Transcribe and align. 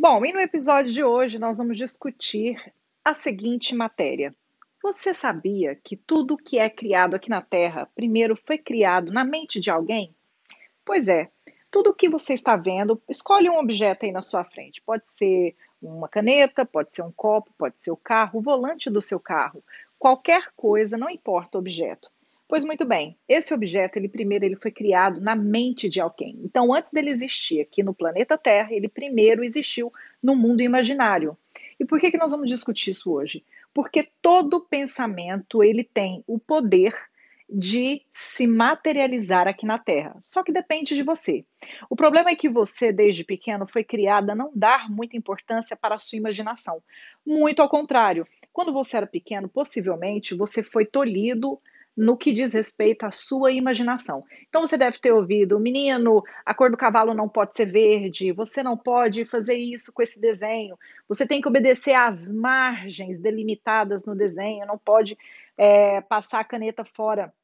Bom, 0.00 0.24
e 0.24 0.32
no 0.32 0.38
episódio 0.38 0.92
de 0.92 1.02
hoje 1.02 1.40
nós 1.40 1.58
vamos 1.58 1.76
discutir 1.76 2.72
a 3.04 3.12
seguinte 3.12 3.74
matéria. 3.74 4.32
Você 4.80 5.12
sabia 5.12 5.74
que 5.74 5.96
tudo 5.96 6.36
que 6.36 6.56
é 6.56 6.70
criado 6.70 7.16
aqui 7.16 7.28
na 7.28 7.42
Terra 7.42 7.90
primeiro 7.96 8.36
foi 8.36 8.58
criado 8.58 9.10
na 9.10 9.24
mente 9.24 9.58
de 9.58 9.72
alguém? 9.72 10.14
Pois 10.84 11.08
é, 11.08 11.28
tudo 11.68 11.92
que 11.92 12.08
você 12.08 12.34
está 12.34 12.54
vendo, 12.54 13.02
escolhe 13.08 13.50
um 13.50 13.58
objeto 13.58 14.06
aí 14.06 14.12
na 14.12 14.22
sua 14.22 14.44
frente. 14.44 14.80
Pode 14.82 15.02
ser 15.10 15.56
uma 15.82 16.08
caneta, 16.08 16.64
pode 16.64 16.94
ser 16.94 17.02
um 17.02 17.10
copo, 17.10 17.52
pode 17.58 17.74
ser 17.82 17.90
o 17.90 17.96
carro, 17.96 18.38
o 18.38 18.42
volante 18.42 18.88
do 18.88 19.02
seu 19.02 19.18
carro. 19.18 19.64
Qualquer 19.98 20.52
coisa, 20.54 20.96
não 20.96 21.10
importa 21.10 21.58
o 21.58 21.60
objeto. 21.60 22.08
Pois 22.48 22.64
muito 22.64 22.86
bem, 22.86 23.14
esse 23.28 23.52
objeto, 23.52 23.98
ele 23.98 24.08
primeiro 24.08 24.42
ele 24.42 24.56
foi 24.56 24.70
criado 24.70 25.20
na 25.20 25.36
mente 25.36 25.86
de 25.86 26.00
alguém. 26.00 26.40
Então, 26.42 26.72
antes 26.72 26.90
dele 26.90 27.10
existir 27.10 27.60
aqui 27.60 27.82
no 27.82 27.92
planeta 27.92 28.38
Terra, 28.38 28.72
ele 28.72 28.88
primeiro 28.88 29.44
existiu 29.44 29.92
no 30.22 30.34
mundo 30.34 30.62
imaginário. 30.62 31.36
E 31.78 31.84
por 31.84 32.00
que, 32.00 32.10
que 32.10 32.16
nós 32.16 32.30
vamos 32.30 32.48
discutir 32.48 32.92
isso 32.92 33.12
hoje? 33.12 33.44
Porque 33.74 34.08
todo 34.22 34.64
pensamento 34.64 35.62
ele 35.62 35.84
tem 35.84 36.24
o 36.26 36.38
poder 36.38 36.94
de 37.50 38.02
se 38.10 38.46
materializar 38.46 39.46
aqui 39.46 39.66
na 39.66 39.78
Terra. 39.78 40.16
Só 40.20 40.42
que 40.42 40.52
depende 40.52 40.96
de 40.96 41.02
você. 41.02 41.44
O 41.88 41.96
problema 41.96 42.30
é 42.30 42.34
que 42.34 42.48
você, 42.48 42.90
desde 42.90 43.24
pequeno, 43.24 43.66
foi 43.66 43.84
criada 43.84 44.32
a 44.32 44.34
não 44.34 44.50
dar 44.54 44.90
muita 44.90 45.18
importância 45.18 45.76
para 45.76 45.96
a 45.96 45.98
sua 45.98 46.16
imaginação. 46.16 46.82
Muito 47.26 47.60
ao 47.60 47.68
contrário. 47.68 48.26
Quando 48.52 48.72
você 48.72 48.96
era 48.96 49.06
pequeno, 49.06 49.48
possivelmente 49.48 50.34
você 50.34 50.62
foi 50.62 50.86
tolhido 50.86 51.60
no 51.98 52.16
que 52.16 52.32
diz 52.32 52.54
respeito 52.54 53.04
à 53.04 53.10
sua 53.10 53.50
imaginação. 53.50 54.22
Então 54.48 54.64
você 54.64 54.78
deve 54.78 54.98
ter 55.00 55.10
ouvido, 55.10 55.58
menino, 55.58 56.22
a 56.46 56.54
cor 56.54 56.70
do 56.70 56.76
cavalo 56.76 57.12
não 57.12 57.28
pode 57.28 57.56
ser 57.56 57.66
verde, 57.66 58.30
você 58.30 58.62
não 58.62 58.76
pode 58.76 59.24
fazer 59.24 59.56
isso 59.56 59.92
com 59.92 60.00
esse 60.00 60.20
desenho, 60.20 60.78
você 61.08 61.26
tem 61.26 61.40
que 61.40 61.48
obedecer 61.48 61.94
às 61.94 62.30
margens 62.30 63.20
delimitadas 63.20 64.06
no 64.06 64.14
desenho, 64.14 64.64
não 64.64 64.78
pode 64.78 65.18
é, 65.56 66.00
passar 66.02 66.38
a 66.38 66.44
caneta 66.44 66.84
fora 66.84 67.34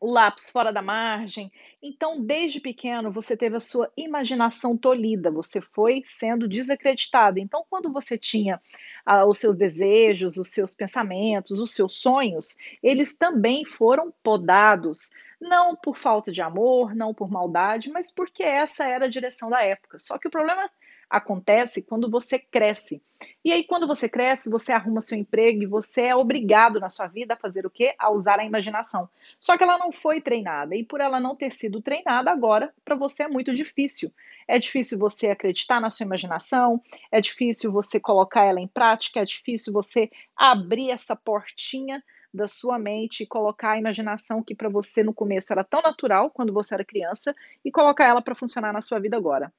o 0.00 0.10
lápis 0.10 0.48
fora 0.48 0.72
da 0.72 0.80
margem. 0.80 1.52
Então, 1.82 2.24
desde 2.24 2.58
pequeno, 2.58 3.12
você 3.12 3.36
teve 3.36 3.56
a 3.56 3.60
sua 3.60 3.92
imaginação 3.94 4.74
tolhida, 4.74 5.30
você 5.30 5.60
foi 5.60 6.00
sendo 6.06 6.48
desacreditado. 6.48 7.38
Então, 7.38 7.66
quando 7.68 7.92
você 7.92 8.16
tinha 8.16 8.58
ah, 9.04 9.24
os 9.24 9.38
seus 9.38 9.56
desejos, 9.56 10.36
os 10.36 10.48
seus 10.48 10.74
pensamentos, 10.74 11.60
os 11.60 11.74
seus 11.74 11.94
sonhos, 11.94 12.56
eles 12.82 13.16
também 13.16 13.64
foram 13.64 14.12
podados. 14.22 15.10
Não 15.40 15.74
por 15.74 15.96
falta 15.96 16.30
de 16.30 16.42
amor, 16.42 16.94
não 16.94 17.14
por 17.14 17.30
maldade, 17.30 17.90
mas 17.90 18.10
porque 18.10 18.42
essa 18.42 18.84
era 18.86 19.06
a 19.06 19.10
direção 19.10 19.48
da 19.48 19.62
época. 19.62 19.98
Só 19.98 20.18
que 20.18 20.28
o 20.28 20.30
problema 20.30 20.70
acontece 21.10 21.82
quando 21.82 22.08
você 22.08 22.38
cresce. 22.38 23.02
E 23.44 23.52
aí, 23.52 23.64
quando 23.64 23.86
você 23.86 24.08
cresce, 24.08 24.48
você 24.48 24.70
arruma 24.72 25.00
seu 25.00 25.18
emprego 25.18 25.62
e 25.62 25.66
você 25.66 26.02
é 26.02 26.16
obrigado 26.16 26.78
na 26.78 26.88
sua 26.88 27.08
vida 27.08 27.34
a 27.34 27.36
fazer 27.36 27.66
o 27.66 27.70
quê? 27.70 27.94
A 27.98 28.10
usar 28.10 28.38
a 28.38 28.44
imaginação. 28.44 29.08
Só 29.40 29.58
que 29.58 29.64
ela 29.64 29.76
não 29.76 29.90
foi 29.90 30.20
treinada. 30.20 30.76
E 30.76 30.84
por 30.84 31.00
ela 31.00 31.18
não 31.18 31.34
ter 31.34 31.50
sido 31.50 31.82
treinada, 31.82 32.30
agora, 32.30 32.72
para 32.84 32.94
você 32.94 33.24
é 33.24 33.28
muito 33.28 33.52
difícil. 33.52 34.12
É 34.50 34.58
difícil 34.58 34.98
você 34.98 35.28
acreditar 35.28 35.80
na 35.80 35.90
sua 35.90 36.04
imaginação, 36.04 36.82
é 37.12 37.20
difícil 37.20 37.70
você 37.70 38.00
colocar 38.00 38.44
ela 38.44 38.58
em 38.58 38.66
prática, 38.66 39.20
é 39.20 39.24
difícil 39.24 39.72
você 39.72 40.10
abrir 40.34 40.90
essa 40.90 41.14
portinha 41.14 42.02
da 42.34 42.48
sua 42.48 42.76
mente 42.76 43.22
e 43.22 43.26
colocar 43.28 43.70
a 43.70 43.78
imaginação 43.78 44.42
que 44.42 44.52
para 44.52 44.68
você 44.68 45.04
no 45.04 45.14
começo 45.14 45.52
era 45.52 45.62
tão 45.62 45.80
natural 45.80 46.32
quando 46.32 46.52
você 46.52 46.74
era 46.74 46.84
criança 46.84 47.32
e 47.64 47.70
colocar 47.70 48.06
ela 48.06 48.20
para 48.20 48.34
funcionar 48.34 48.72
na 48.72 48.82
sua 48.82 48.98
vida 48.98 49.16
agora. 49.16 49.52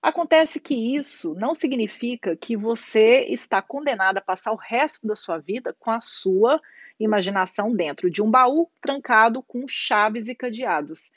Acontece 0.00 0.60
que 0.60 0.94
isso 0.94 1.34
não 1.34 1.52
significa 1.52 2.36
que 2.36 2.56
você 2.56 3.26
está 3.28 3.60
condenado 3.60 4.18
a 4.18 4.20
passar 4.20 4.52
o 4.52 4.56
resto 4.56 5.04
da 5.04 5.16
sua 5.16 5.38
vida 5.38 5.74
com 5.80 5.90
a 5.90 6.00
sua 6.00 6.62
imaginação 7.00 7.74
dentro 7.74 8.08
de 8.08 8.22
um 8.22 8.30
baú 8.30 8.70
trancado 8.80 9.42
com 9.42 9.66
chaves 9.66 10.28
e 10.28 10.34
cadeados. 10.36 11.10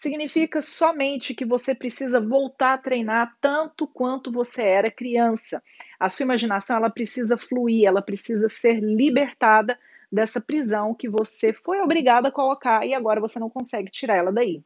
Significa 0.00 0.62
somente 0.62 1.34
que 1.34 1.44
você 1.44 1.74
precisa 1.74 2.18
voltar 2.18 2.72
a 2.72 2.78
treinar 2.78 3.36
tanto 3.38 3.86
quanto 3.86 4.32
você 4.32 4.62
era 4.62 4.90
criança. 4.90 5.62
A 5.98 6.08
sua 6.08 6.24
imaginação 6.24 6.78
ela 6.78 6.88
precisa 6.88 7.36
fluir, 7.36 7.86
ela 7.86 8.00
precisa 8.00 8.48
ser 8.48 8.80
libertada 8.80 9.78
dessa 10.10 10.40
prisão 10.40 10.94
que 10.94 11.06
você 11.06 11.52
foi 11.52 11.80
obrigado 11.82 12.24
a 12.24 12.32
colocar 12.32 12.86
e 12.86 12.94
agora 12.94 13.20
você 13.20 13.38
não 13.38 13.50
consegue 13.50 13.90
tirar 13.90 14.16
ela 14.16 14.32
daí. 14.32 14.64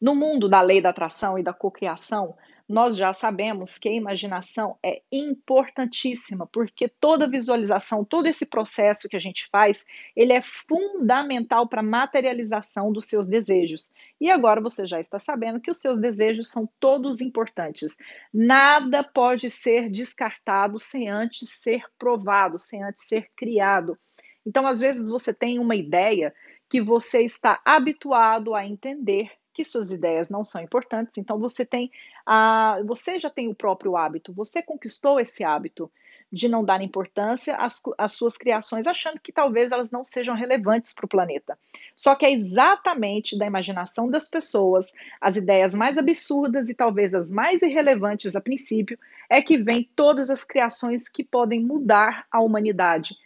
No 0.00 0.14
mundo 0.14 0.48
da 0.48 0.62
lei 0.62 0.80
da 0.80 0.90
atração 0.90 1.38
e 1.38 1.42
da 1.42 1.52
cocriação, 1.52 2.34
nós 2.70 2.96
já 2.96 3.12
sabemos 3.12 3.76
que 3.78 3.88
a 3.88 3.92
imaginação 3.92 4.78
é 4.80 5.02
importantíssima, 5.10 6.46
porque 6.46 6.88
toda 6.88 7.28
visualização, 7.28 8.04
todo 8.04 8.26
esse 8.26 8.46
processo 8.46 9.08
que 9.08 9.16
a 9.16 9.20
gente 9.20 9.48
faz, 9.50 9.84
ele 10.14 10.32
é 10.32 10.40
fundamental 10.40 11.68
para 11.68 11.80
a 11.80 11.84
materialização 11.84 12.92
dos 12.92 13.06
seus 13.06 13.26
desejos. 13.26 13.90
E 14.20 14.30
agora 14.30 14.60
você 14.60 14.86
já 14.86 15.00
está 15.00 15.18
sabendo 15.18 15.60
que 15.60 15.70
os 15.70 15.78
seus 15.78 15.98
desejos 15.98 16.48
são 16.48 16.68
todos 16.78 17.20
importantes. 17.20 17.96
Nada 18.32 19.02
pode 19.02 19.50
ser 19.50 19.90
descartado 19.90 20.78
sem 20.78 21.08
antes 21.08 21.50
ser 21.50 21.82
provado, 21.98 22.56
sem 22.56 22.84
antes 22.84 23.02
ser 23.02 23.28
criado. 23.34 23.98
Então, 24.46 24.64
às 24.64 24.78
vezes 24.78 25.08
você 25.08 25.34
tem 25.34 25.58
uma 25.58 25.74
ideia 25.74 26.32
que 26.68 26.80
você 26.80 27.22
está 27.22 27.60
habituado 27.64 28.54
a 28.54 28.64
entender 28.64 29.39
que 29.52 29.64
suas 29.64 29.90
ideias 29.90 30.28
não 30.28 30.44
são 30.44 30.62
importantes, 30.62 31.18
então 31.18 31.38
você 31.38 31.64
tem 31.64 31.90
a, 32.24 32.80
você 32.86 33.18
já 33.18 33.28
tem 33.28 33.48
o 33.48 33.54
próprio 33.54 33.96
hábito, 33.96 34.32
você 34.32 34.62
conquistou 34.62 35.18
esse 35.18 35.42
hábito 35.42 35.90
de 36.32 36.48
não 36.48 36.64
dar 36.64 36.80
importância 36.80 37.56
às, 37.56 37.82
às 37.98 38.12
suas 38.12 38.36
criações, 38.36 38.86
achando 38.86 39.18
que 39.18 39.32
talvez 39.32 39.72
elas 39.72 39.90
não 39.90 40.04
sejam 40.04 40.34
relevantes 40.34 40.92
para 40.92 41.04
o 41.04 41.08
planeta. 41.08 41.58
Só 41.96 42.14
que 42.14 42.24
é 42.24 42.30
exatamente 42.30 43.36
da 43.36 43.46
imaginação 43.46 44.08
das 44.08 44.28
pessoas, 44.28 44.92
as 45.20 45.36
ideias 45.36 45.74
mais 45.74 45.98
absurdas 45.98 46.70
e 46.70 46.74
talvez 46.74 47.14
as 47.14 47.32
mais 47.32 47.62
irrelevantes 47.62 48.36
a 48.36 48.40
princípio, 48.40 48.98
é 49.28 49.42
que 49.42 49.58
vem 49.58 49.90
todas 49.96 50.30
as 50.30 50.44
criações 50.44 51.08
que 51.08 51.24
podem 51.24 51.60
mudar 51.60 52.26
a 52.30 52.40
humanidade. 52.40 53.16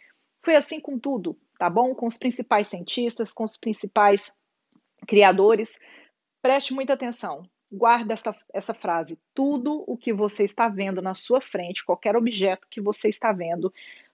Foi 0.41 0.55
assim 0.55 0.79
com 0.79 0.97
tudo, 0.97 1.37
tá 1.59 1.69
bom? 1.69 1.93
Com 1.93 2.07
os 2.07 2.17
principais 2.17 2.67
cientistas, 2.67 3.33
com 3.33 3.43
os 3.43 3.55
principais 3.55 4.33
criadores. 5.07 5.79
Preste 6.45 6.75
muita 6.75 6.93
atenção. 6.93 7.49
Guarda 7.71 8.13
essa, 8.13 8.35
essa 8.53 8.71
frase. 8.71 9.19
Tudo 9.33 9.83
o 9.87 9.97
que 9.97 10.13
você 10.13 10.43
está 10.43 10.69
vendo 10.69 11.01
na 11.01 11.15
sua 11.15 11.41
frente, 11.41 11.83
qualquer 11.83 12.15
objeto 12.15 12.67
que 12.69 12.79
você 12.79 13.09
está 13.09 13.31
vendo, 13.31 13.73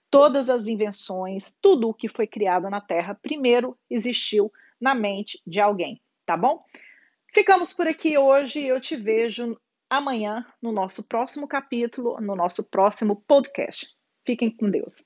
todas 0.09 0.49
as 0.49 0.65
invenções, 0.65 1.53
tudo 1.61 1.89
o 1.89 1.93
que 1.93 2.07
foi 2.07 2.25
criado 2.25 2.69
na 2.69 2.79
Terra, 2.79 3.19
primeiro 3.21 3.77
existiu 3.89 4.49
na 4.79 4.95
mente 4.95 5.41
de 5.45 5.59
alguém, 5.59 6.01
tá 6.25 6.37
bom? 6.37 6.63
Ficamos 7.33 7.73
por 7.73 7.85
aqui 7.85 8.17
hoje. 8.17 8.63
Eu 8.63 8.79
te 8.79 8.95
vejo 8.95 9.59
amanhã 9.89 10.45
no 10.61 10.71
nosso 10.71 11.09
próximo 11.09 11.49
capítulo, 11.49 12.17
no 12.21 12.33
nosso 12.33 12.69
próximo 12.69 13.21
podcast. 13.27 13.89
Fiquem 14.25 14.49
com 14.49 14.71
Deus. 14.71 15.05